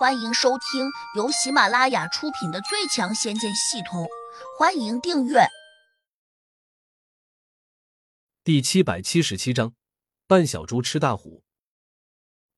[0.00, 4.04] 欢迎收听由喜马拉雅出品的《最强仙剑系统》，
[4.58, 5.40] 欢迎订阅。
[8.42, 9.74] 第七百七十七章，
[10.26, 11.44] 扮小猪吃大虎。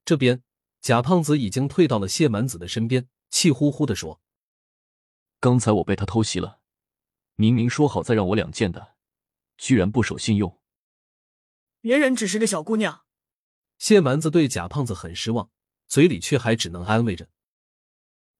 [0.05, 0.45] 这边
[0.81, 4.21] 贾胖子已经退到了谢蛮子的身边，气呼呼的说
[5.41, 6.61] ：“刚才我被他偷袭了，
[7.35, 8.95] 明明说好再让我两剑的，
[9.59, 10.61] 居然不守信用。
[11.81, 13.05] 别人只是个小姑娘。”
[13.79, 15.51] 谢蛮子对贾胖子很失望，
[15.93, 17.29] 嘴里却还只能安慰着。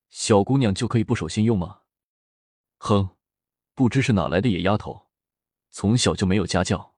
[0.09, 1.83] 小姑娘就可以不守信用吗？
[2.79, 3.15] 哼，
[3.75, 5.11] 不知是哪来的野丫头，
[5.71, 6.95] 从小就没有家教。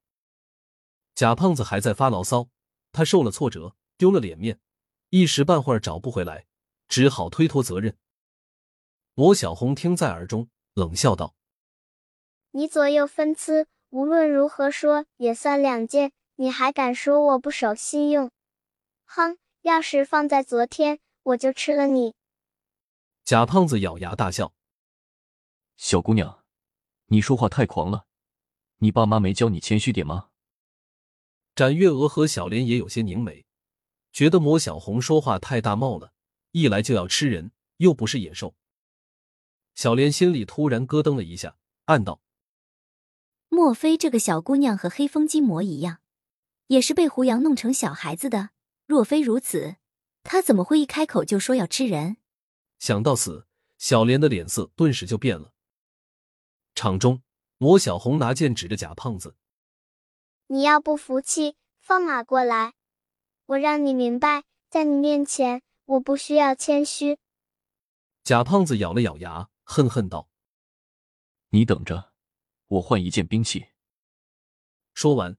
[1.16, 2.50] 贾胖子还在发牢骚，
[2.92, 4.60] 他受了挫折，丢了脸面，
[5.10, 6.46] 一时半会儿找不回来，
[6.86, 7.98] 只好推脱责任。
[9.14, 11.34] 罗小红听在耳中，冷笑道
[12.54, 18.30] ：“你左右分资，无论如何说也算两件，你还敢说我不守信用？
[19.04, 22.14] 哼，要是放在昨天，我就吃了你。”
[23.24, 24.52] 贾胖子咬牙大笑
[25.78, 26.44] ：“小姑娘，
[27.06, 28.04] 你说话太狂了，
[28.78, 30.28] 你爸妈没教你谦虚点吗？”
[31.56, 33.46] 展月娥和小莲也有些凝眉，
[34.12, 36.12] 觉得莫小红说话太大冒了，
[36.50, 38.54] 一来就要吃人，又不是野兽。
[39.74, 42.20] 小莲心里突然咯噔了一下，暗道
[43.48, 46.00] ：“莫非这个小姑娘和黑风金魔一样，
[46.66, 48.50] 也是被胡杨弄成小孩子的？
[48.86, 49.76] 若非如此，
[50.22, 52.18] 他怎么会一开口就说要吃人？”
[52.78, 53.46] 想到此，
[53.78, 55.52] 小莲的脸色顿时就变了。
[56.74, 57.22] 场中，
[57.58, 59.36] 罗小红拿剑指着贾胖子
[60.48, 62.74] ：“你要不服气，放马过来，
[63.46, 67.18] 我让你明白，在你面前，我不需要谦虚。”
[68.24, 70.28] 贾胖子咬了咬牙，恨恨道
[71.50, 72.12] ：“你等着，
[72.66, 73.68] 我换一件兵器。”
[74.92, 75.36] 说完，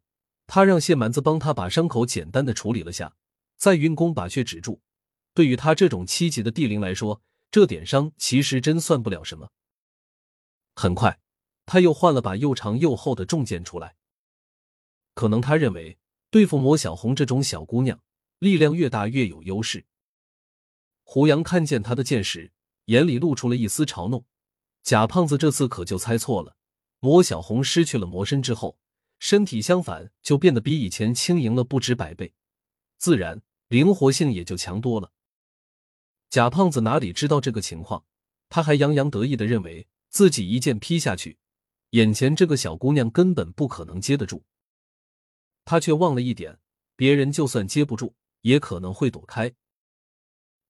[0.47, 3.15] 他让谢蛮子帮他把伤口简单的处理了下，
[3.57, 4.81] 在运功把血止住。
[5.33, 9.49] 对于他这种七级的地灵来说，这点伤其实真算不了什么。
[10.75, 11.19] 很快，
[11.65, 13.95] 他又换了把又长又厚的重剑出来。
[15.13, 15.97] 可能他认为
[16.29, 18.01] 对付魔小红这种小姑娘，
[18.39, 19.85] 力量越大越有优势。
[21.03, 22.51] 胡杨看见他的剑时，
[22.85, 24.25] 眼里露出了一丝嘲弄。
[24.83, 26.55] 贾胖子这次可就猜错了。
[26.99, 28.77] 魔小红失去了魔身之后，
[29.19, 32.33] 身体相反就变得比以前轻盈了不止百倍，
[32.97, 35.11] 自然灵活性也就强多了。
[36.29, 38.05] 贾胖子哪里知道这个情况，
[38.49, 41.37] 他还洋洋得意的认为自己一剑劈下去，
[41.91, 44.43] 眼前这个小姑娘根本不可能接得住。
[45.63, 46.59] 他却忘了一点，
[46.95, 49.53] 别人就算接不住，也可能会躲开。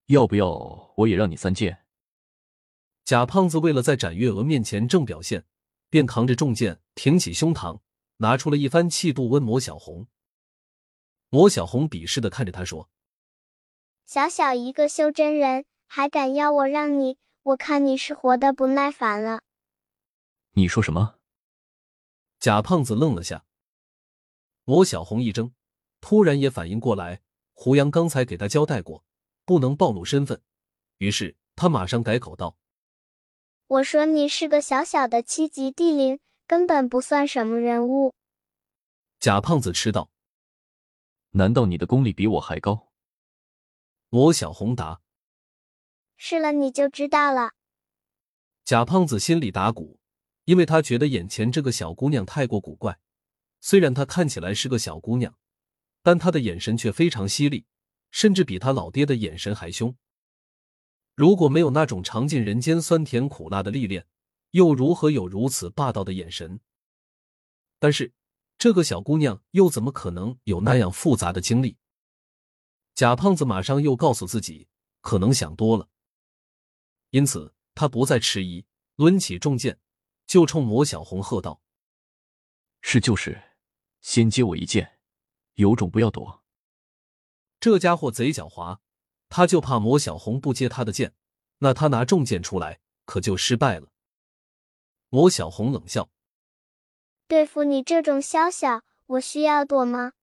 [0.08, 1.86] 要不要我也让你三剑？
[3.04, 5.46] 贾胖子为了在展月娥面前正表现，
[5.90, 7.82] 便扛着重剑，挺起胸膛，
[8.18, 10.08] 拿出了一番气度问魔小红。
[11.36, 12.90] 魔小红鄙视的看着他说。
[14.06, 17.18] 小小一个修真人，还敢要我让你？
[17.44, 19.42] 我看你是活的不耐烦了。
[20.54, 21.16] 你说什么？
[22.40, 23.44] 贾胖子愣了下。
[24.64, 25.52] 罗小红一怔，
[26.00, 27.22] 突然也反应过来，
[27.52, 29.04] 胡杨刚才给他交代过，
[29.44, 30.42] 不能暴露身份。
[31.00, 32.56] 于是他马上改口道
[33.68, 36.18] ：“我说你是个小小的七级地灵，
[36.48, 38.14] 根本不算什么人物。”
[39.20, 40.10] 贾胖子吃道
[41.36, 42.92] ：“难道你的功力比我还高？”
[44.10, 45.02] 罗小红答
[46.18, 47.52] ：“试了你就知道了。”
[48.66, 50.00] 贾胖子心里打鼓，
[50.46, 53.00] 因为他觉得眼前这个小姑娘太过古怪。
[53.62, 55.36] 虽然她看起来是个小姑娘，
[56.04, 57.66] 但她的眼神却非常犀利，
[58.12, 59.96] 甚至比他老爹的眼神还凶。
[61.16, 64.06] 如果没有那种尝尽人间酸甜苦辣的历练，
[64.52, 66.60] 又如何有如此霸道的眼神？
[67.80, 68.14] 但是
[68.66, 71.78] 这个小姑娘又怎么可能有那样复杂的经历？
[72.96, 74.68] 贾胖子马上又告诉自己，
[75.02, 75.88] 可能想多了，
[77.12, 78.66] 因此他不再迟疑，
[78.96, 79.80] 抡起重剑
[80.26, 81.62] 就冲魔小红喝道
[82.82, 83.40] ：“是就是，
[84.02, 84.98] 先接我一剑，
[85.54, 86.44] 有种不要躲。”
[87.62, 88.80] 这家伙贼狡猾，
[89.30, 91.14] 他就怕魔小红不接他的剑，
[91.60, 93.92] 那他拿重剑出来可就失败了。
[95.10, 96.10] 魔小红冷笑
[97.28, 100.14] ：“对付你这种小小，我需要躲吗？”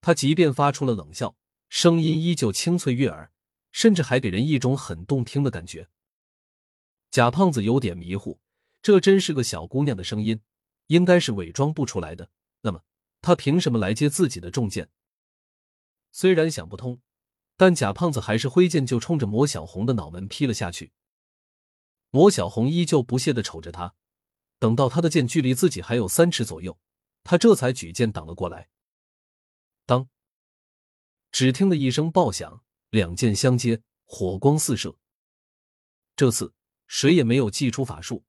[0.00, 1.36] 他即便发出了冷笑。
[1.68, 3.32] 声音依旧清脆悦耳，
[3.72, 5.88] 甚至还给人一种很动听的感觉。
[7.10, 8.38] 贾胖子有点迷糊，
[8.80, 10.40] 这真是个小姑娘的声音，
[10.86, 12.30] 应该是伪装不出来的。
[12.60, 12.84] 那么，
[13.20, 14.88] 她凭什么来接自己的重剑？
[16.12, 17.00] 虽然想不通，
[17.56, 20.92] 但贾胖子还是挥剑就冲着魔小红的脑门劈了下去。
[22.10, 23.96] 魔小红依旧不屑的瞅着他，
[24.58, 26.78] 等到他的剑距离自己还有三尺左右，
[27.24, 28.68] 他这才举剑挡了过来。
[29.84, 30.08] 当。
[31.32, 34.96] 只听得一声爆响，两剑相接，火光四射。
[36.14, 36.54] 这次
[36.86, 38.24] 谁也没有祭出法术，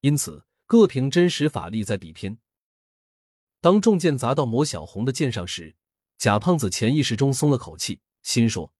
[0.00, 2.38] 因此各凭真实法力在比拼。
[3.60, 5.76] 当重剑砸到魔小红的剑上时，
[6.16, 8.72] 贾胖子潜意识中松了口气，心说：“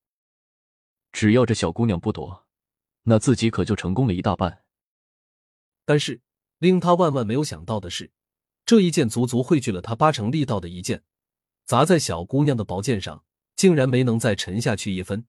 [1.13, 2.47] 只要这小姑娘不躲，
[3.03, 4.65] 那自己可就成功了一大半。”
[5.85, 6.23] 但是
[6.59, 8.13] 令他万万没有想到的是，
[8.65, 11.05] 这一剑足足汇聚了他八成力道的一剑，
[11.65, 13.25] 砸在小姑娘的宝剑上，
[13.55, 15.27] 竟然没能再沉下去一分。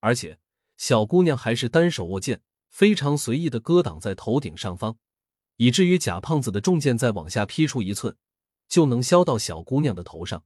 [0.00, 0.38] 而且
[0.76, 4.96] 小姑娘还是单手握剑，非常随意的搁挡在头顶上方，
[5.56, 8.16] 以至于贾胖子的重剑再往下劈出一寸，
[8.68, 10.44] 就能削到小姑娘的头上。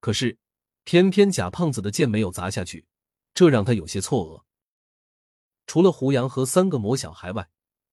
[0.00, 0.38] 可是
[0.84, 2.86] 偏偏贾胖子的剑没有砸下去，
[3.34, 4.44] 这让他有些错愕。
[5.66, 7.48] 除了胡杨和三个魔小孩外，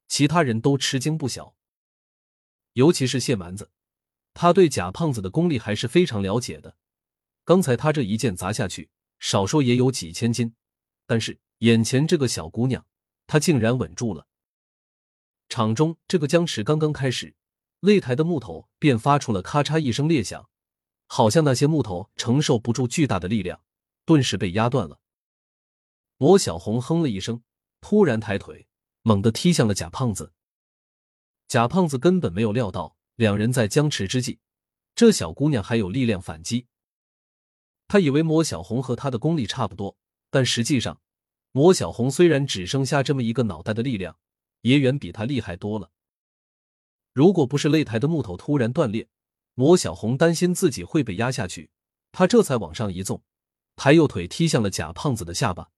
[0.08, 1.56] 其他人都吃惊不小。
[2.74, 3.72] 尤其是谢蛮子，
[4.34, 6.78] 他对贾胖子的功力还是非常了解的。
[7.46, 8.90] 刚才他这一剑砸下去。
[9.20, 10.54] 少说也有几千斤，
[11.06, 12.86] 但是眼前这个小姑娘，
[13.26, 14.28] 她竟然稳住了。
[15.48, 17.34] 场中这个僵持刚刚开始，
[17.80, 20.50] 擂台的木头便发出了咔嚓一声裂响，
[21.08, 23.62] 好像那些木头承受不住巨大的力量，
[24.04, 25.00] 顿时被压断了。
[26.18, 27.44] 魔小红哼了一声，
[27.80, 28.68] 突然抬腿，
[29.04, 30.34] 猛地踢向了贾胖子。
[31.48, 34.40] 贾胖子根本没有料到，两人在僵持之际，
[34.96, 36.68] 这小姑娘还有力量反击。
[37.88, 39.98] 他以为魔小红和他的功力差不多，
[40.32, 41.00] 但实际上，
[41.52, 44.18] 魔小红虽然只剩下这么一个脑袋的力量，
[44.62, 45.92] 也远比他厉害多了。
[47.12, 49.08] 如果不是擂台的木头突然断裂，
[49.54, 51.70] 魔小红担心自己会被压下去，
[52.12, 53.22] 他这才往上一纵，
[53.76, 55.70] 抬右腿踢向了贾胖子的下巴。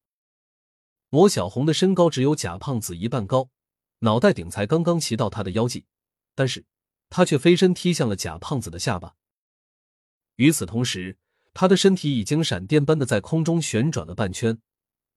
[1.15, 3.49] 魔小红的身高只有贾胖子一半高，
[3.99, 5.85] 脑袋顶才刚刚齐到他的腰际，
[6.35, 6.65] 但是
[7.09, 9.15] 他却飞身踢向了贾胖子的下巴。
[10.35, 11.17] 与此同时，
[11.53, 14.61] 他的身体已经闪电般的在空中旋转了半圈，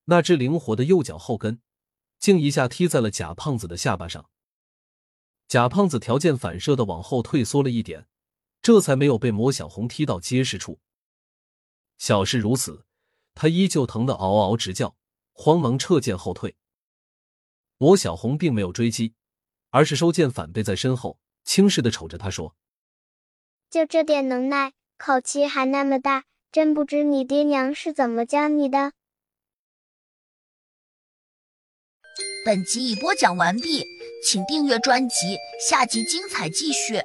[0.05, 1.61] 那只灵活的右脚后跟
[2.21, 4.31] 竟一下踢在了贾胖子的下巴上。
[5.49, 8.07] 贾胖子条件反射的往后退缩了一点，
[8.63, 10.79] 这才没有被魔小红踢到结实处。
[11.97, 12.87] 小事如此，
[13.35, 14.97] 他依旧疼得嗷嗷直叫，
[15.41, 16.57] 慌忙撤剑后退。
[17.79, 19.15] 罗小红并没有追击，
[19.71, 22.57] 而是收剑反背在身后，轻视的瞅着他说
[23.71, 28.95] ：“就这点能耐。”口气还那么大，真不知你爹娘是怎么教你的。
[32.45, 33.85] 本集已播讲完毕，
[34.25, 37.01] 请订阅专辑，下集精彩继续。